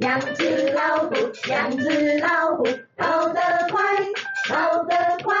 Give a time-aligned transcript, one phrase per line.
[0.00, 1.10] 两只老虎，
[1.46, 2.64] 两只老虎，
[2.96, 3.82] 跑得快，
[4.48, 5.36] 跑得快。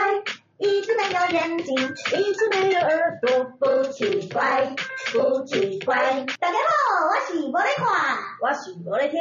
[0.58, 4.66] 一只没有眼睛，一只没有耳朵，不奇怪，
[5.14, 5.96] 不奇怪。
[6.38, 9.18] 大家好，我是无咧看，我是无咧听，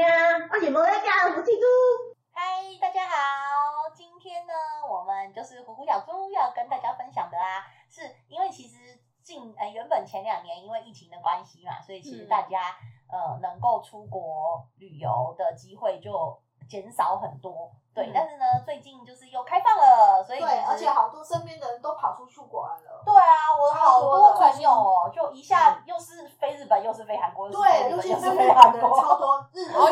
[0.51, 1.65] 我是无咧教福气猪。
[2.33, 2.43] 嗨，
[2.81, 3.15] 大家好，
[3.95, 4.53] 今天呢，
[4.91, 8.75] 我们就是虎虎小猪要跟大家分享的啊，是因为其实
[9.23, 16.37] 近呃原本前两年因为疫情的关系嘛，所以其实大家、嗯、呃能够出国旅游的机会就
[16.69, 17.71] 减少很多。
[17.91, 23.01] 对，嗯、但是呢，最近就是又开放了，所以对，而且好多身边的人都跑出去玩了。
[23.03, 29.89] 对啊，我好多朋友哦，就一下又是飞日本，又是飞韩国，对，又是飞韩国，超多， 日然后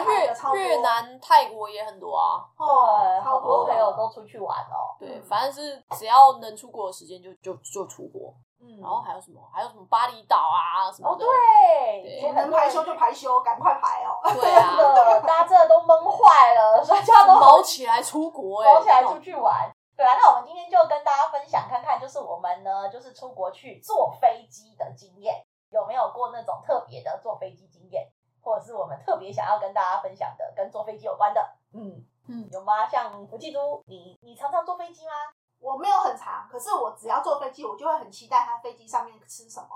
[0.55, 2.45] 越越南、泰国也很多啊。
[2.55, 4.95] 对，好多朋友都出去玩哦。
[4.99, 8.34] 对，反正是只要能出国的时间就就就出国。
[8.77, 9.41] 嗯，然后还有什么？
[9.52, 11.26] 还有什么巴厘岛啊什么的？
[11.26, 14.22] 哦，对，能排休就排休，赶快排哦。
[14.34, 19.70] 对啊，大家真的都闷坏了，大家都 卯起来出国，卯起来出去玩。
[19.95, 28.08] 对啊，那我们今天就跟大家分享看看，就是我们呢，就是出国去坐飞机的经验，有没有过那种特别的坐飞机经验，
[28.44, 31.42] 或者是我们特别想要跟大家分享的跟坐飞机有关的？
[31.73, 32.88] 嗯嗯，有吗？
[32.88, 35.14] 像福气猪，你你常常坐飞机吗？
[35.59, 39.67] 我没有很长，可是我只要坐飞机，我就会很期待他飞机上面吃什么。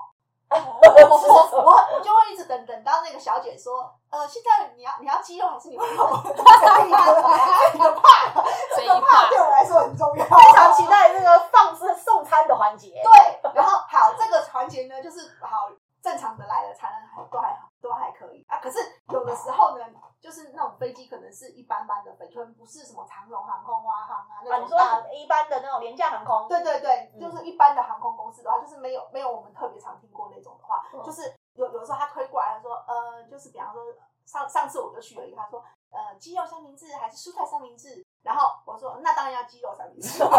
[0.52, 6.20] 我我我就会一直等等到那个小姐说，呃，现在你要你要鸡肉还是牛肉？
[6.22, 8.34] 这个怕，
[8.76, 13.00] 这个怕对我来说很重要，非常期待这个放送送餐的环节。
[13.02, 15.70] 对，然后好，这个环节呢，就是好
[16.02, 18.58] 正常的来了才能还都还都还可以啊。
[18.62, 19.84] 可是有的时候呢。
[20.22, 26.46] 就是那种飞机可能是一般般的飞机，不是什么长龙航空、华航啊那种大、啊、你说一般的那种廉价航空。
[26.48, 33.82] 对对对，嗯、就是一般的航空公司的话，就是没有没有我们特别常听过那种的话，嗯、就是有有时候他推过来，他说呃，就是比方说
[34.24, 40.36] 上上次我就去了一个，他说呃，鸡肉三明治还是蔬菜三明治，然后我说那当然要鸡肉三明治， CP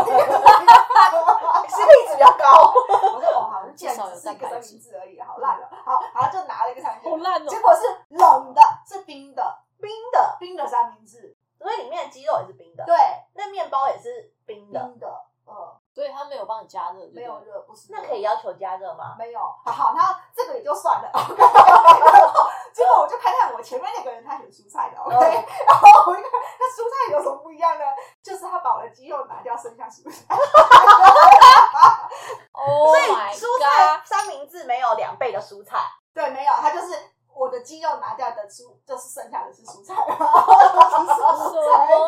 [2.07, 2.71] 值比较高。
[3.13, 7.81] 我说哦好，既然只是一个三明治而已，好烂了，好，然后就拿了一个三明治，好烂哦，结果是
[8.15, 9.59] 冷的，是冰的。
[9.83, 12.85] 冰的冰的三明治，所以里面的鸡肉也是冰的。
[12.85, 12.95] 对，
[13.33, 14.79] 那面包也是冰的。
[14.79, 15.07] 冰的，
[15.43, 17.91] 呃，所以他没有帮你加热，没有热，不是。
[17.91, 19.17] 那可以要求加热吗？
[19.19, 19.41] 没有。
[19.65, 21.11] 好好，那这个也就算了。
[22.73, 25.15] 结果我就看看我前面那个人，他选蔬菜的，OK。
[25.67, 27.83] 然后我一看，那蔬菜有什么不一样呢？
[28.23, 30.33] 就是他把我的鸡肉拿掉，剩下蔬菜。
[32.53, 33.03] 哦， 所以
[33.35, 35.77] 蔬菜三明治没有两倍的蔬菜。
[36.13, 36.97] 对，没有，他就是。
[37.35, 39.93] 我的鸡肉拿掉的蔬，就是剩下的是蔬菜。
[39.95, 40.17] 什
[40.99, 41.13] 么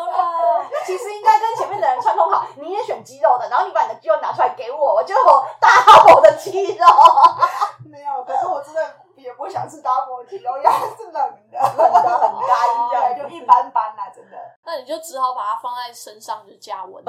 [0.06, 0.66] 啦？
[0.84, 6.86] 其实应该跟前面的人串通好，你也选鸡肉的，然后你把你的鸡肉拿出来给我，我就 double 的鸡肉。
[7.90, 8.82] 没有，可是我真的
[9.14, 11.12] 也不想吃 double 鸡肉，因为是冷
[11.50, 12.58] 的，冷的很干，
[13.14, 14.36] 对，就一般般啦，真的。
[14.64, 17.04] 那你就只好把它放在身上，就加温，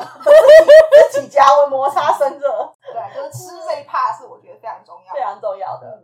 [1.11, 2.71] 自己加温摩擦生热。
[2.93, 6.01] 对，就是吃这一 part 是我觉得非常重要，非常重要的。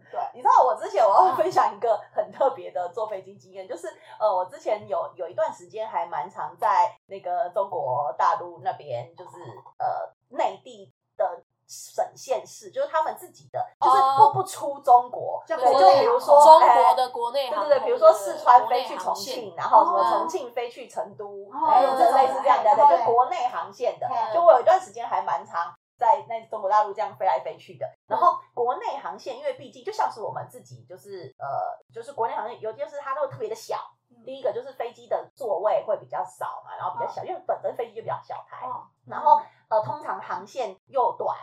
[0.63, 3.87] 我之前我要分享一个很特别的坐飞机经验，就是
[4.19, 9.31] 呃，我之前有有一段时间还蛮常在那个中国大陆那边，就是
[9.77, 15.63] 呃内地的省县市，就是他们自己的，就是不不出中国，就比
[16.05, 24.07] 如说中国的国内，对对对，比如说四川飞去重庆，然后什么重庆飞去成都，哎，这类似这样的，对，就国内航线的。
[24.33, 25.73] 就我有一段时间还蛮长。
[25.97, 31.47] 在那中国大陆这样飞来飞去的，然后国内航线，因为毕竟就像是我们自己，就是呃，
[31.93, 33.77] 就是国内航线，尤其是它都特别的小。
[34.23, 38.65] 第一个就是飞机的座位会比较少嘛，然后比较小，因为本身飞机就比较小台。
[39.05, 41.35] 然后呃，通常航线又短，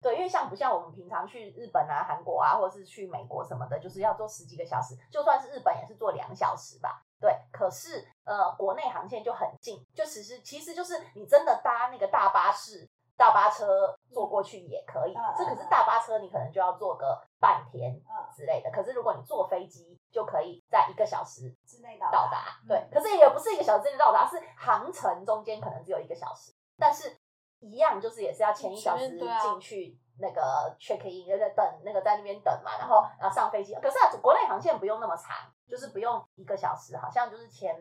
[0.00, 7.02] 对，因为像不像我们平常去日本啊、韩国啊，或者是去美国什么的，就是要坐十几个小时，就算是日本也是坐两小时吧。
[7.18, 12.88] 对，可是呃，国内航线就很近，就其实其实就是你真的搭那个大巴士。
[13.20, 18.00] 大巴车坐过去也可以，这可是大巴车，你可能就要坐个半天
[18.34, 18.70] 之类的。
[18.70, 22.58] 可是如果你坐飞机，就可以在一个小时之内到达。
[22.66, 27.14] 对，可是也不是一个小时之内到达，是航程中间可能只有一个小时，但是
[27.58, 33.74] 一样就是也是要前一小时进去那个 check in，就在等那个在那边等嘛，然后然后上飞机。
[33.74, 35.36] 可是啊，国内航线不用那么长，
[35.68, 37.76] 就是不用一个小时，好像就是前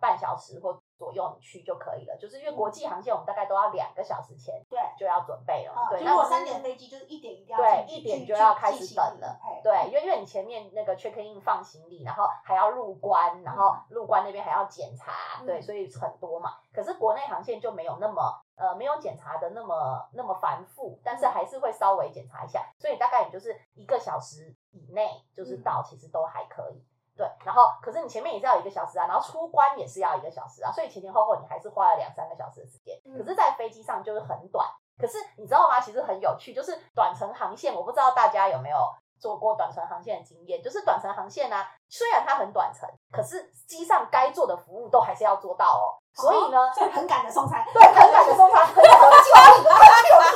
[0.00, 6.04] 半小时或左右你去就可以了，就是因为国际航线我们大概都要两个小时前对就要准备了，对。
[6.04, 16.58] 如果三点飞机就是一点一定要对一点就要开始等了，对，因为因为你前面那个 check in 放行李，然后还要入关，然后入关那边还要检查，对，所以很多嘛。
[16.70, 26.84] 可是国内航线就没有那么呃没有检查的那么那么繁复，但是还是会稍微检查一下，所以大概也就是一个小时以内就是到，其实都还可以。
[27.20, 32.98] 对，然后可是你前面也是要一个小时啊，然后出关也是要一个小时啊，所以前前后后你还是花了两三个小时的时间。
[33.18, 34.66] 可是，在飞机上就是很短。
[34.96, 35.78] 可是你知道吗？
[35.78, 38.78] 其实很有趣，就是短程航线，我不知道大家有没有
[39.18, 40.62] 做过短程航线的经验。
[40.62, 46.00] 就是短程航线呢、啊，虽然它很短程，可是机上该做的服务都还是要做到哦。
[46.20, 50.32] 所以呢，哦、所以很赶的送餐，对，很赶的送餐， 很赶的救命，救命，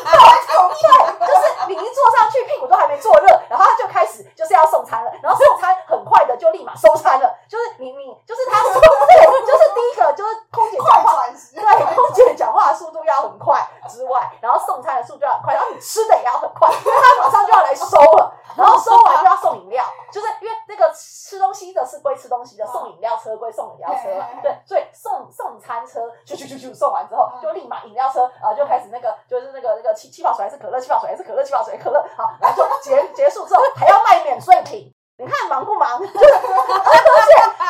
[1.18, 24.08] 对，就是你一坐上去，屁股都还没坐热，然后他就开始就是要送餐了，然后送餐很快的就立马收餐了，就是你你就是他说对， 就是第一个就是空姐讲话，对，空姐讲话的速度要很快之外，然后送餐的速度要很快，然后你吃的也要很快，因为他马上就要来收了， 然后收完就要送饮料，就是因为那个吃东西的是归吃东西的，送饮料车归送饮料车，
[24.42, 35.98] 对，所以送送餐车咻咻咻咻送完之后，就立马饮料车啊、就开始那个就是那个那个气气泡水还是可乐，气泡水还是可乐，气泡水可乐，好，然后就结结束之后还要卖免税品，你看忙不忙？
[35.98, 36.12] 而且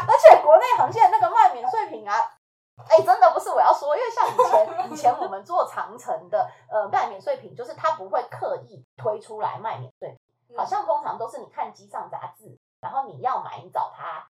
[0.08, 2.14] 而且国内航线那个卖免税品啊，
[2.88, 10.08] 哎、真的不是我要说，因为像以前以前我们做长城的呃卖免税品，就是他不会刻意推出来卖免税
[10.48, 14.26] 品，好像通常都是你看机上杂志，然后你要买你找他。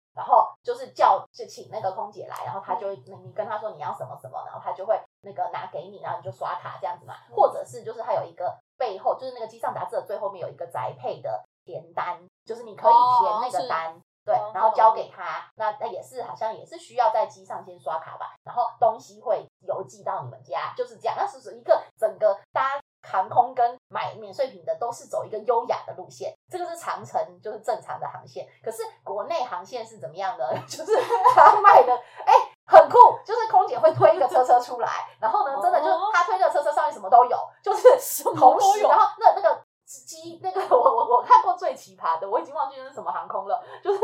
[0.64, 7.16] 就是叫就请那个空姐来，然后他就会你跟他说你要什么什么，然后他就会那个拿给你，然后你就刷卡这样子嘛。
[7.30, 15.46] 或者是就是他有一个背后，就是那个机上杂志的最后面有一个宅配的填单，就是你可以填那个单，对，然后交给他。
[15.56, 21.16] 那那也是好像也是需要在机上先刷卡吧，然后东西会邮寄到你们家，就是这样。
[21.18, 22.82] 那是一个整个大家。
[23.06, 28.48] 航空跟买免税品的都是走一个优雅的路线，这个是长城，就是正常的航线。
[28.64, 30.56] 可是国内航线是怎么样的？
[30.66, 30.94] 就是
[31.36, 39.63] 他卖的，哎、欸，很酷，就是空姐会推一个车车出来，然后呢，真的就是他推的车车上面什么都有，就是同时，然后那那个
[40.02, 44.00] 机那个我我我看过最奇葩的，我已经忘记是什么航空了，就是。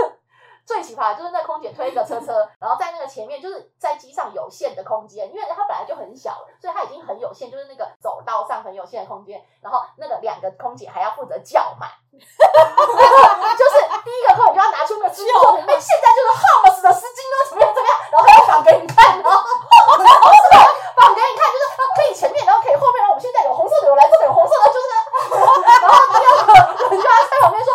[0.65, 9.43] 最奇葩的就是那空姐推一个车车，然后在那个前面就是在机上有限的空间，因为它本来就很小，所以它已经很有限，就是那个走道上很有限的空间。
[9.63, 19.53] 然后那个两个空姐还要负责叫卖， 就是第一个空姐就要拿出那个资料说：“哎，现在就是 Hermes 的丝巾呢，怎么样怎么样？”然后还要绑给你看，然后是
[20.53, 20.69] 吧？
[21.01, 21.65] 绑给你看，就是
[21.97, 23.01] 可以前面，然后可以后面。
[23.01, 24.88] 然后我们现在有红色的，有蓝色的，有红色的，就是。
[26.91, 27.69] 你就要在旁边说：“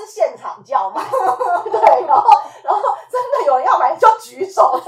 [0.00, 1.02] 是现场叫卖，
[1.70, 2.30] 对，然后
[2.62, 2.80] 然后
[3.10, 4.80] 真的有人要买就举手，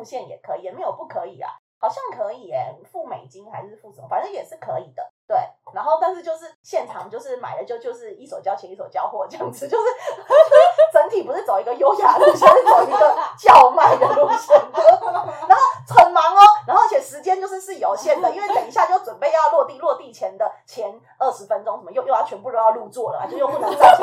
[0.00, 5.36] 路线也可以也没有不可以啊好像可以诶付美金还是付什么反正也是可以的对。
[5.74, 9.84] 然后但是就是现场就是买了就就是一手交钱一手交货这样子就是
[10.92, 23.94] 整体不是走一个优雅路线是走一个叫卖的路线然后很忙哦然后且时间就是是有限的因为等一下就准备要落地落地前的前二十分钟什么又又要全部都要入座了就又不能再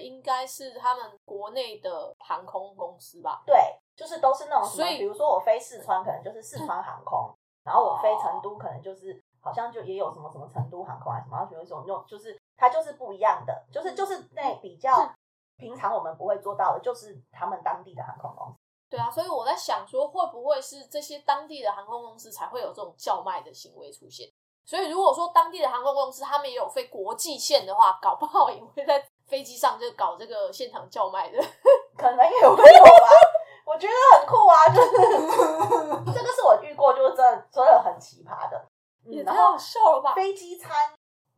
[0.00, 3.42] 应该是他们国内的航空公司吧？
[3.46, 3.56] 对，
[3.94, 7.32] 就是都是那种，所以比如说我飞四川，可能就是四川航空，
[7.64, 15.10] 然后我飞成都，可能就是好像就也有什么什么成都航空啊什么，然后有一种那种就是它就是不一样的，就是就是那比较
[15.56, 18.58] 平常我们不会做到的，就是他们当地的航空公司。
[18.90, 24.28] 对啊，所以我在想说，会不会是这些当地的航空公司才会有这种叫卖的行为出现？
[24.66, 31.38] 所以如果说当地的航空公司他们也有飞国际线的话，搞不好也会在飞机上就搞这个现场叫卖的，
[31.96, 33.08] 可能也会有吧。
[33.66, 34.90] 我觉得很酷啊，就是
[36.12, 38.62] 这个是我遇过，就是真的真的很奇葩的。
[39.04, 40.14] 也太好笑了吧？
[40.14, 40.70] 飞机餐，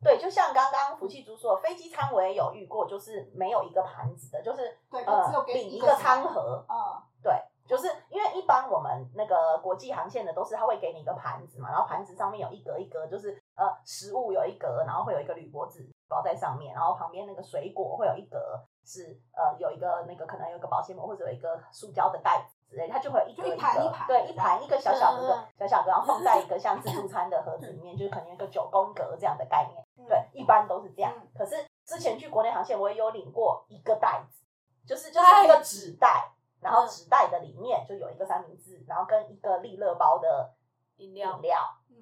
[0.03, 6.75] 对，就像刚刚福气猪说的，飞机餐我也有遇过，就是没有一个盘子的，就是对，呃，只有给领一个餐盒，嗯，
[7.23, 7.33] 对，
[7.67, 22.55] 就是因为一般我们那个国际航线的都是他会给你一个盘子嘛，然后盘子上面有一格一格，就是呃食物有一格，然后会有一个铝箔纸包在上面，然后旁边那个水果会有一格是呃有一个那个可能有一个保鲜膜或者有一个塑胶的袋子。
[22.69, 29.81] 之类，它就会有一个一个，一盘一盘，对，一盘一个小小的小小的，然后放在一个像自助餐的盒子里面，就是可能一个九宫格这样的概念。
[30.05, 31.13] 对，一般都是这样。
[31.33, 31.55] 可是
[31.85, 34.43] 之前去国内航线，我也有领过一个袋子，
[34.85, 36.29] 就是就是一个纸袋，
[36.61, 40.53] 然后纸袋的里面就有一个三明治，然后跟一个利乐包的
[40.97, 41.35] 饮料。
[41.37, 41.59] 饮料，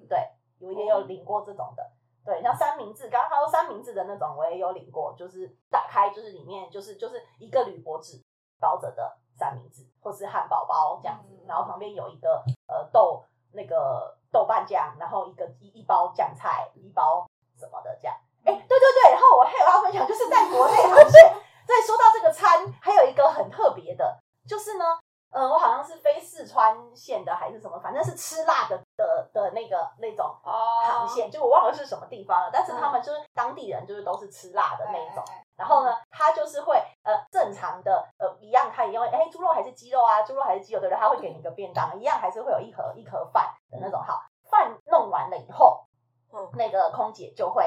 [0.08, 0.18] 对，
[0.60, 1.92] 我也有领过这种的。
[2.24, 8.22] 对，像三明治，刚刚他说三明治的那种，我也有领过，就是打开就是里面就是就是一个铝箔纸
[8.60, 9.18] 包着的。
[9.38, 13.22] 三明治或是汉堡包这样子，然后旁边有一个呃豆
[13.52, 18.16] 那个豆瓣酱，然后一个一一包酱菜，一包什么的这样。
[18.46, 21.20] 哎，对对对，然后我还有要分享，就是在国内航线，
[21.68, 24.84] 在说到这个餐，还有一个很特别的，就是呢，
[25.30, 35.22] 嗯、呃，我好像是飞四川线的还是什么，反正是吃辣的的的那个那种航线，就我忘了是什么地方了，但是他们就是当地人，就是都是吃辣的那一种。
[35.56, 41.00] 然后呢，他就是会呃正常的呃一样，他也会哎猪肉还是鸡肉啊，猪肉还是鸡肉，对不对？
[41.00, 44.00] 他会给你一个便当，一样还是会有一盒一盒饭的那种。
[44.02, 45.84] 好，饭弄完了以后，
[46.32, 47.64] 嗯，那个空姐就会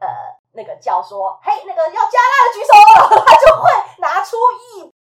[0.00, 0.08] 呃
[0.52, 2.72] 那个叫说，嘿，那个要加辣的举手
[3.16, 4.36] 了， 他就会拿出
[4.74, 4.92] 一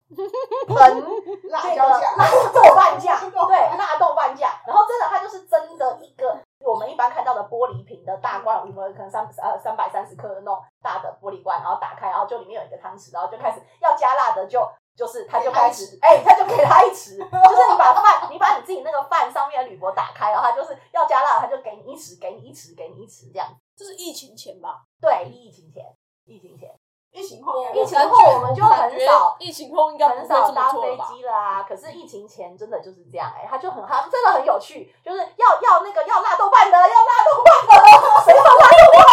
[0.67, 1.03] 盆
[1.49, 4.49] 辣椒酱、辣豆瓣酱， 对，辣豆瓣酱。
[4.67, 6.37] 然后真的，它就是真的一个。
[6.59, 14.59] 我们一般看到的玻璃瓶的大罐，我们可能三呃三百三十克的那种大的玻璃罐，然后打开，然后就里面有一个汤匙，然后就开始要加辣的就，
[14.97, 23.47] 就就是他就开始，哎、欸，他就给他一匙，就是你把饭，你把你自己那个饭上面的铝箔打开，然后他就是要加辣，他就给你一匙，给你一匙，给你一匙，这样。
[23.77, 24.81] 这是疫情前吧？
[24.99, 25.83] 对，疫情前，
[26.25, 26.74] 疫情前。
[27.15, 31.63] 疫情后，疫情后我们就很少，疫情后应该很少搭飞机了啊。
[31.63, 37.85] 可是疫情前真的就是这样，哎，他就很他真的很有趣，就是要要那个要辣豆瓣的，要辣豆瓣的，
[38.25, 39.05] 谁要辣豆瓣？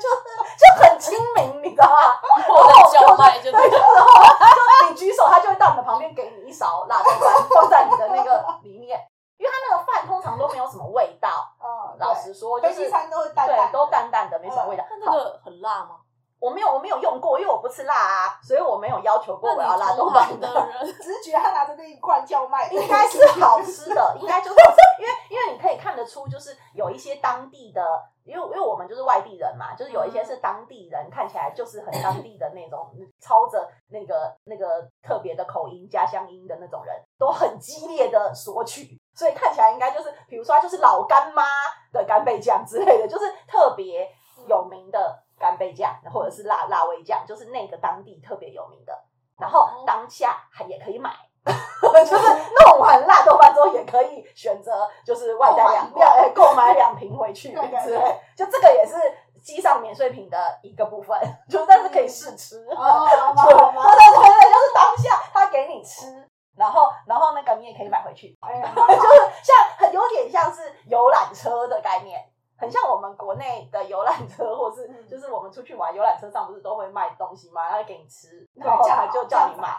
[0.00, 0.16] 就是
[0.56, 2.16] 就很亲民，你知道吗？
[2.48, 8.98] 我的叫卖就对，然后你举手，他就会到你的旁边给你一勺辣豆瓣，放在你的那个里面，
[9.36, 11.28] 因为他那个饭通常都没有什么味道。
[11.62, 14.84] 嗯，老实说，就是餐都会淡淡，都淡淡的，没什么味道。
[14.98, 15.96] 那个很辣吗？
[16.40, 20.48] 我没有，我没有用过，因为我不吃辣啊，所以我没有要求过我要辣豆瓣的。
[20.80, 27.82] 只是觉得他拿着那一罐叫卖，应该是好吃的，应该就是好吃，因为因为你可以看得出，就是有一些当地的，
[28.24, 41.44] 因为因为我们就是外地人嘛，就是有一些是当地人，看起来就是很当地的那种，操着那个那个特别的口音、家乡音的那种人，都很激烈的索取，所以看起来应该就是，比如说他就是老干妈
[41.92, 44.08] 的干贝酱之类的，就是特别
[44.48, 45.22] 有名的。
[45.40, 48.96] 干贝酱，或者是辣辣味酱，就是那个当地特别有名的。
[49.38, 51.10] 然后当下还也可以买，
[51.46, 52.26] 就是
[52.68, 58.96] 弄完辣豆瓣之后也可以选择，就是外带两两哎 购买两瓶回去，对对对，就这个也是
[59.42, 61.18] 机上免税品的一个部分，
[61.48, 62.62] 就但是可以试吃。
[62.68, 63.42] 哦，好吗？
[63.42, 63.82] 好吗？
[63.82, 72.22] 对对对，就是当下他给你吃，然后然后那个你也可以买回去，就是像很有点像是游览车的概念。
[72.60, 77.70] 很像我们国内的游览车，或是就是我们出去玩，游览车上不是都会卖东西吗？
[77.70, 79.74] 然后给你吃，然后他就叫你买。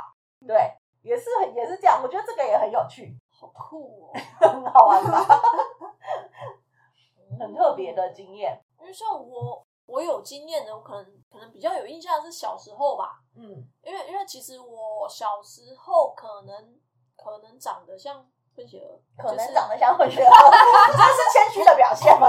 [0.48, 0.74] 对，
[1.04, 2.02] 也是很也是这样。
[2.02, 5.24] 我觉得这个也很有趣，好酷哦， 很好玩吧？
[7.40, 8.60] 很特别的经验。
[8.80, 13.22] 因为像我，我有经验的，我可能可能比较有印象的是小时候吧。
[13.36, 16.80] 嗯，因为因为其实我小时候可能
[17.16, 18.26] 可能长得像。
[18.56, 20.30] 混血儿可能长得像混血儿，
[20.92, 22.28] 这是谦虚的表现吗？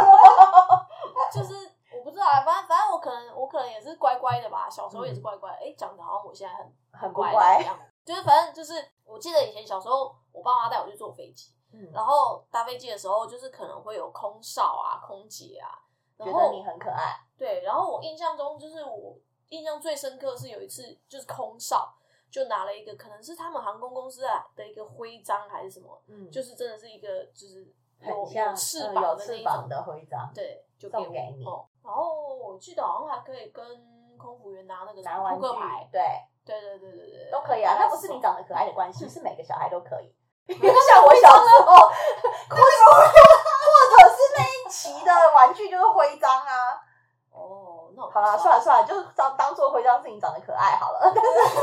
[1.32, 1.54] 就是
[1.96, 5.56] 我不知道，反正反正我可能我可能也是乖乖的吧，小时候也是乖乖的。
[5.56, 7.78] 哎、嗯，讲的好像我现在很很乖一样。
[8.04, 8.74] 就是反正就是，
[9.04, 15.70] 我记得以前小时候，我爸妈带我去坐飞机，嗯，然后搭飞机的时候，就是可能会有空少啊、空姐啊，
[16.16, 17.16] 然后觉得你很可爱。
[17.38, 19.16] 对，然后我印象中就是我
[19.50, 21.94] 印象最深刻是有一次，就是空少。
[22.32, 27.70] 就拿了一个，可能是他们航空公司啊的一个徽章还是什么，嗯，就是真的是一个就是
[28.00, 31.44] 有有翅膀的那一种的徽章，对，就送给你。
[31.84, 33.62] 然后我记得好像还可以跟
[34.16, 35.02] 空服员拿那个
[35.36, 36.00] 扑克牌，对，
[36.46, 37.76] 对对对对对，都可以啊。
[37.78, 40.14] 那不是你长得可爱的关系，是每个小孩都可以。
[40.48, 42.62] 就像我小时候，或者
[42.98, 46.81] 或者是那一期的玩具就是徽章啊。
[47.96, 51.12] 好了，算了算了，就是当当做徽章，自己长得可爱好了。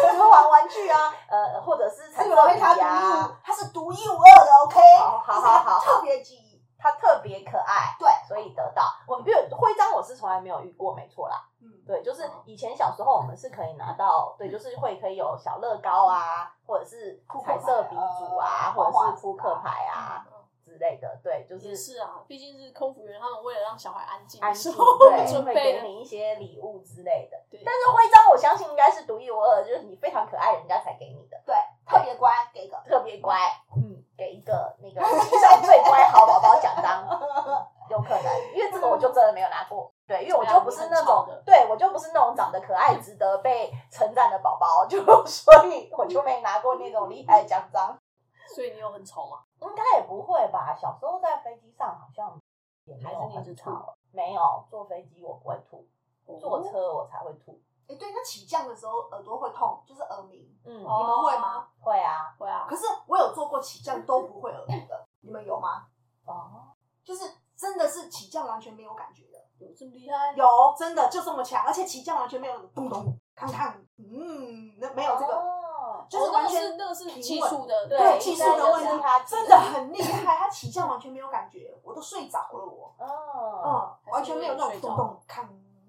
[0.04, 4.80] 但是玩玩具啊，呃，或者是彩色笔啊，它是独一无二的，OK？
[4.98, 11.36] 好好好好，特别记忆，它特别可爱，对，所以得到我因为徽章我是从来没有遇过，没错啦。
[11.62, 20.26] 嗯，对，就是以前小时候我们是可以拿到，对，就是会可以有小乐高啊，或者是彩色笔组啊，或者是扑克牌啊。
[20.80, 27.38] 之类的，对，就是是啊，毕竟是空服员，他们为了让小孩安静，安静，对， 会给你一些礼物之类的。
[27.50, 31.38] 对，但是徽章我相信应该是独一无二，就是你非常可爱，人家才给你的。
[31.46, 31.54] 对，
[31.86, 33.38] 特别乖，给一个特别乖，
[33.76, 37.06] 嗯，给一个那个史上最乖好宝宝奖章，
[37.90, 48.00] 有可能，因为这个我就真的没有拿过，对，因为我就不是那种，对我就不是那种长得可爱、值得被称赞的宝宝，就所以我就没拿过那种厉害奖章。
[48.56, 49.44] 所以你有很丑吗？
[49.60, 50.76] 应该也不会吧。
[50.76, 52.36] 小时候在飞机上好像
[52.86, 55.88] 也没有很吵，没有坐飞机我不会吐，
[56.40, 57.62] 坐车我才会吐。
[57.88, 60.44] 哎，对，那起降的时候耳朵会痛，就是耳鸣。
[60.66, 61.68] 嗯，你们会吗？
[61.80, 62.66] 会啊，会啊。
[62.68, 65.86] 可是我有坐过起降都不会耳鸣的，你们有吗？
[66.26, 70.34] 哦，就是真的是起降完全没有感觉的，有这么厉害？
[70.36, 75.60] 有，真的就这么强，而且起降完全没有咚咚康康，嗯，那没有这个。
[76.08, 78.90] 就是完全那个是技术的，对技术的问题，
[79.28, 80.38] 真的很厉害。
[80.38, 85.46] 它起降完全没有感觉，我都睡着了，我哦，嗯，完全没有那种咚咚锵，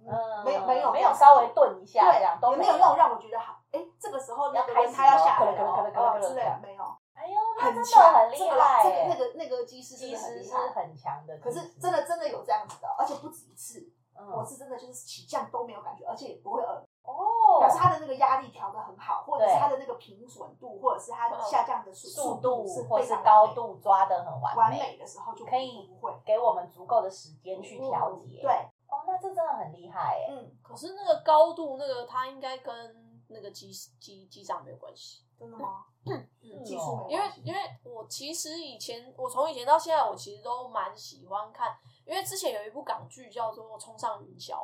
[0.06, 6.84] 嗯，没有没有没有稍微顿一下这样，对，也没有那种让我觉得好，哎，这个时候那个轮胎要下来了之类的，没有。
[7.14, 13.90] 哎呦，很强，很厉害，这个那个那个机师其实是很强的，可是真的真的有这样子的，而且不止一次。
[14.28, 28.40] 我是真的就是起降都没有感觉，而且也不会耳哦，表示它的那个压力调得很好，或者是它的那个平稳度，或者是它下降的速度是非常高度抓得很完美完美的时候，就可以不会给我们足够的时间去调节。
[28.42, 28.52] 对，
[28.88, 30.26] 哦，那这真的很厉害哎。
[30.30, 35.84] 嗯，可是那个高度，那个它应该跟那个机机机长没有关系，真的吗？
[36.04, 36.28] 嗯，
[36.64, 41.76] 技术，因为因为我其实以前我从以前到现在，我其实都蛮喜欢看。
[42.10, 44.54] 因为之前有一部港剧叫做《冲上云霄》，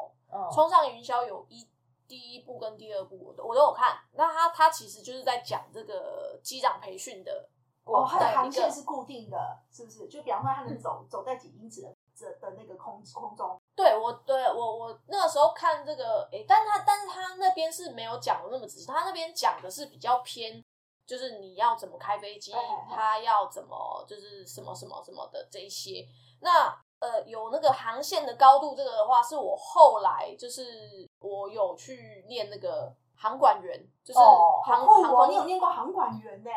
[0.53, 1.65] 《冲上云霄》有一
[2.09, 3.97] 第一部跟第二部我都我都有看。
[4.15, 7.49] 那他他其实就是在讲这个机长培训的
[7.85, 9.39] 哦，他的航线是固定的，
[9.71, 10.09] 是不是？
[10.09, 13.57] 就比方说他能走、嗯、走在几英尺的这的那个空空中。
[13.77, 20.65] 对，我对我我那个时候看这个，诶，但他但是他那边是没有讲的那么仔细，他那边讲的是比较偏，
[21.07, 22.53] 就是你要怎么开飞机，
[22.91, 26.05] 他要怎么就是什么什么什么的这一些
[26.41, 26.77] 那。
[26.99, 30.63] 呃，有那个航线的高度，这个的话是我后来就是
[31.21, 36.51] 我有去念那个航管员，就是航航管，你有念过航管员呢？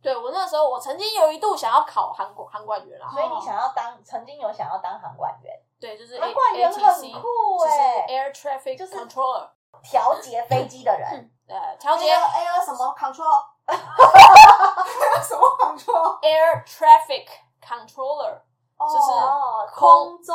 [0.00, 5.52] 对，我那时候我曾经有一度想要考航管航管员啦，所以你想要当，曾经有想要当航管员？
[5.80, 9.48] 对，就是航管员很酷哎，Air Traffic Controller，
[9.82, 13.42] 调节飞机的人，呃，调节 Air 什么 Control？
[15.22, 17.26] 什么 Control？Air Traffic
[17.60, 18.42] Controller。
[18.86, 20.34] 就是空中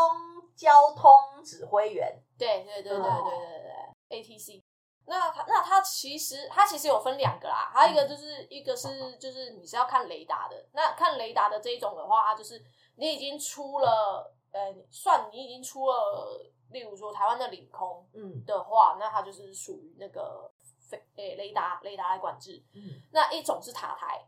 [0.56, 1.10] 交通
[1.44, 3.62] 指挥员，对对对对对对
[4.10, 4.62] 对，ATC。
[5.06, 12.64] 那他那他其实他其实有分两个啦，还有一个就是一个是就是你是要看雷达的，那看雷达的这一种的话，它就是
[12.96, 16.40] 你已经出了呃，算你已经出了，
[16.72, 22.64] 例如说台湾的领空，嗯的话，那它就是属于那个飞诶雷达雷达来管制。
[22.74, 24.26] 嗯，那一种是塔台。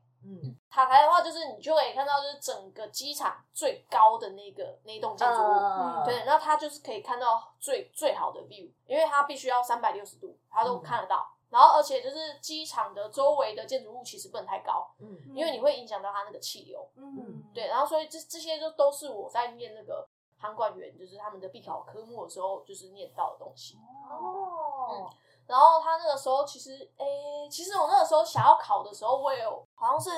[0.76, 11.26] 嗯，塔台的话，就是你就可以看到，就是整个机场最高的那个那栋建筑物，嗯，对，那它就是可以看到最最好的 view，因为它必须要三百六十度，它都看得到。
[11.32, 17.68] 嗯、然后，而且就是机场的周围的建筑物其实不能太高，嗯，因为你会影响到它那个气流，嗯，对。
[17.68, 20.06] 然后，所以这这些就都是我在念那个
[20.38, 23.78] 航管员，就是他们的必考科目的时候，就是念到的东西。
[24.10, 24.90] 哦。
[24.92, 25.10] 嗯
[25.48, 30.10] 然后他那个时候其实，诶，其实我那个时候想要考的时候，我也有好像是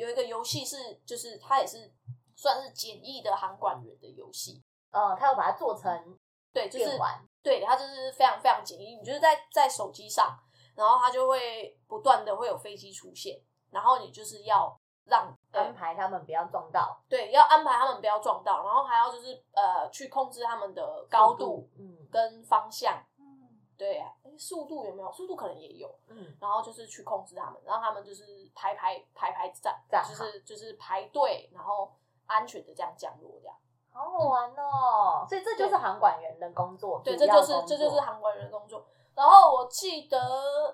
[0.00, 1.92] 有一个游戏是，就是它也是
[2.34, 4.62] 算是简易的航管员的游戏。
[4.90, 6.18] 呃，他要把它做成
[6.54, 8.96] 对，就是玩对，它就是非常非常简易。
[8.96, 10.36] 你就是在在手机上，
[10.74, 13.38] 然后它就会不断的会有飞机出现，
[13.70, 23.00] 然后你就是要让安排他们不要撞到，对，要安排他们不要撞到，然后还要就是呃去控制他们的高度，嗯，跟方向。
[23.80, 25.10] 对啊，哎，速度有没有？
[25.10, 31.90] 速度可能也有，嗯，然后就是去控制他们，然后他们就是排排排排站，站就是就是排队，然后
[32.26, 33.56] 安全的这样降落，这样，
[33.90, 35.24] 好好玩哦。
[35.26, 38.84] 所以这就是航管员的工作，对，这就是这就是航管员的工作。
[39.14, 40.18] 然后我记得，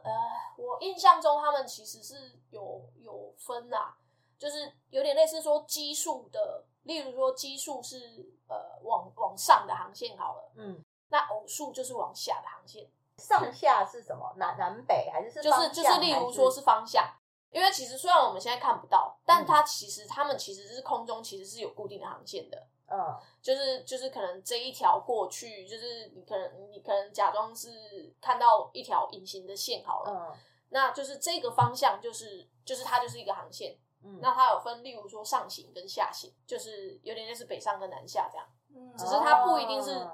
[0.02, 0.12] 呃，
[0.56, 3.96] 我印象中他们其实是有有分啊，
[4.36, 12.90] 就是有点类似说基数的，例如说基数是呃往往上的航线好了，嗯，那偶数就是往下的航线。
[13.18, 14.34] 上下是什么？
[14.36, 15.42] 南南北还是是？
[15.42, 17.04] 就是就是，例如说是方向。
[17.50, 22.66] 因为其实虽然我们现在看不到，但它其实他们其实是空中其实是有固定的航线的。
[22.88, 30.10] 嗯，就是就是可能这一条过去，就是你可能你可能假装是看到一条隐形的线好了。
[30.12, 30.36] 嗯，
[30.68, 33.78] 那就是这个方向就是就是它就是一个航线。
[34.04, 38.46] 嗯，那它有分，例如说上行跟下行，就是有点类似北上跟南下这样。
[38.74, 40.06] 嗯，只是它不一定是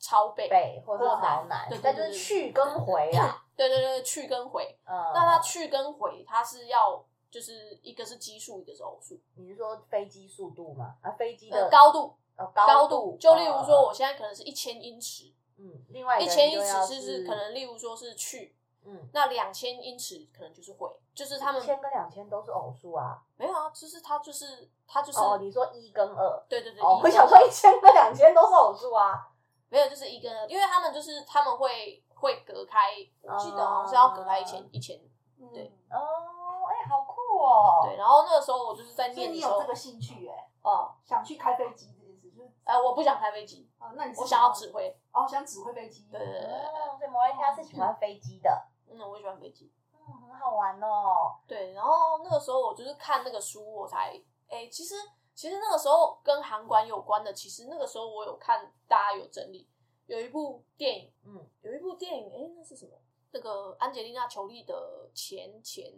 [0.00, 3.44] 朝北，北或者朝南，但就是去跟回啊。
[3.54, 4.64] 对对对，去跟回。
[4.86, 9.20] 嗯，那它去跟回，它是要就是一个是奇数，一个是偶数。
[9.36, 10.94] 你是说飞机速度吗？
[11.02, 12.16] 啊，飞机的高度，
[12.54, 13.18] 高度。
[13.20, 15.32] 就例如说，我现在可能是一千英尺。
[15.58, 18.56] 嗯，另外一千英尺是是可能，例如说是去。
[18.86, 23.20] 嗯，那两千英尺可能就是回，就是他们一千跟两千都是偶数啊。
[23.36, 26.80] 没有啊，就是它就是它就是哦，你说一跟二，对对对。
[26.80, 29.28] 哦，我想说一千跟两千都是偶数啊。
[29.70, 32.90] 没有，就是一个，因为他们就是他们会会隔开，
[33.22, 35.00] 我记得好像是要隔开一千一千，
[35.52, 35.72] 对。
[35.88, 35.96] 哦，
[36.68, 37.82] 哎，好酷哦。
[37.84, 40.50] 对，然后那个时候我就是在念，你有这个兴趣哎？
[40.62, 43.70] 哦，想去开飞机这件事，就是哎，我不想开飞机。
[43.78, 44.92] 哦，那你我想要指挥。
[45.12, 46.08] 哦，想指挥飞机。
[46.10, 46.50] 对对对。
[46.98, 48.66] 所以摩雷他是喜欢飞机的。
[48.88, 49.72] 嗯，我喜欢飞机。
[49.94, 51.36] 嗯，很好玩哦。
[51.46, 54.96] 对，然后那个时候我就是看那个书，我才哎，其实。
[55.40, 59.66] 其实那个时候跟航管有关的，其实那个时候我有看，大家有整理，
[60.04, 62.92] 有一部电影，嗯，有一部电影，哎，那是什么？
[63.30, 65.90] 那个安吉丽娜·裘丽的前前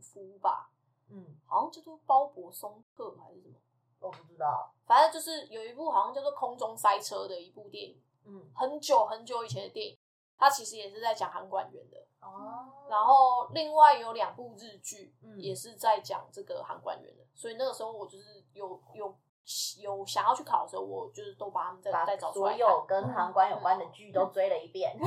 [0.00, 0.72] 夫吧，
[1.10, 3.54] 嗯，好像叫做鲍勃·松特还是什么？
[4.00, 9.96] 我不知道，反正就是有一部好像叫做《空中塞车》的一部电影，嗯，很久很久以前的电影，
[10.36, 12.66] 它其实也是在讲航管员的哦。
[12.90, 18.37] 然后另外有两部日剧，嗯，也是在讲这个航管员的，所以那个时候我就是。
[18.58, 19.14] 有有
[19.80, 24.94] 有想要去考的时候，我就是都把他们再再找出来，所有跟航管有关的剧都追了一遍。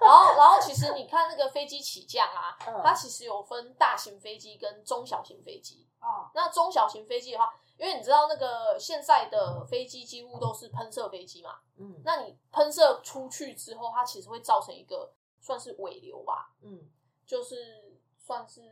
[0.00, 5.88] 然后然后其实你看那个飞机起降啊，嗯、它其实有分大型飞机跟中小型飞机。
[6.00, 6.30] 哦。
[6.34, 11.56] 那中小型飞机的话，因为你知道那个现在的飞机几乎都是喷射飞机嘛。
[11.76, 12.00] 嗯。
[12.04, 16.52] 那你喷射出去之后，它其实会造成一个算是尾流吧。
[16.62, 16.88] 嗯。
[17.26, 18.62] 就是算是。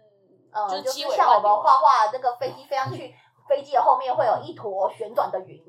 [0.54, 3.14] 嗯，就是就像我们画画，那个飞机飞上去，
[3.48, 5.64] 飞机的后面会有一坨旋转的云。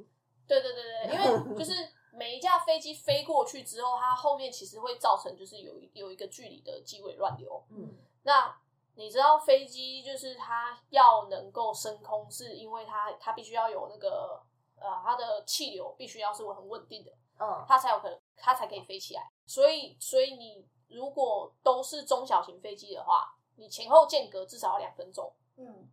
[0.46, 1.72] 对对对对，因为就是
[2.12, 7.64] 每一架飞机飞过去之后，它后面其实会造成就是有一有一个距离的机尾乱流。
[7.70, 8.54] 嗯，那
[8.96, 14.44] 你知道飞机就是它要能够升空，是因为它它必须要有那个
[14.76, 19.32] 呃它的气流必须要是很稳定的，嗯，它才有可能它才可以飞起来。
[19.46, 23.34] 所以所以你如果都是中小型飞机的话。
[23.56, 25.88] 你前后间隔至少要两分钟，嗯，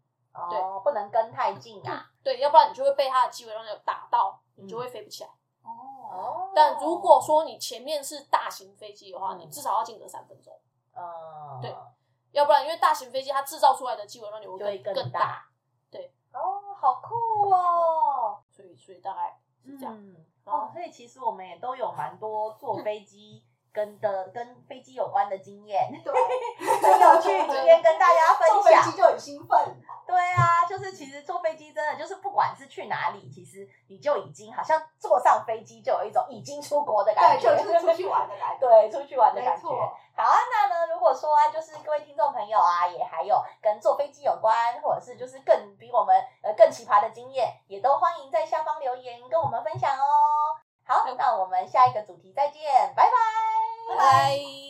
[0.49, 5.31] 对哦，不能跟太近啊，对，要不然你就会被它的机尾乱流打到，你就会飞不起来。
[5.63, 10.53] 哦，但如果说你前面是大型飞机的话，你至少要间隔三分钟。
[10.95, 11.77] 嗯，对，
[12.33, 15.47] 要不然因为大型飞机它制造出来的机尾乱流会更更大。
[15.91, 19.95] 对，哦，好酷哦，所以所以大概是这样。
[19.95, 23.45] 嗯，哦，所以其实我们也都有蛮多坐飞机。
[23.73, 26.13] 跟的跟飞机有关的经验，对，
[26.83, 27.29] 很有趣。
[27.29, 29.59] 今天跟大家分享，坐飞机就很兴奋。
[30.07, 39.69] 对啊，就是其实坐飞机真的就是不管是去哪里，其实你就已经好像坐上飞机就有一种已经出国的感觉，对，就是出去玩的感觉，对，出去玩的感觉。
[39.69, 50.03] 好啊，那呢，如果说啊，就是各位听众朋友啊，也还有跟坐飞机有关，或者是就是更比我们呃更奇葩的经验，也都欢迎在下方留言跟我们分享哦。
[50.85, 53.60] 好，那我们下一个主题再见，拜拜。
[53.91, 54.70] 拜拜。